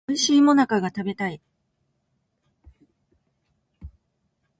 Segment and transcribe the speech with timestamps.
[0.09, 1.39] おいしい最中が食べたい